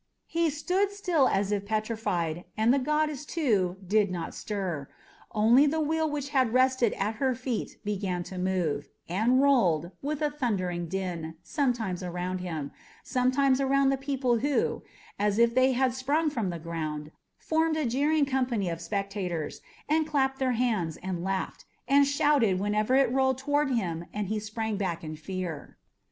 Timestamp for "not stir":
4.09-4.87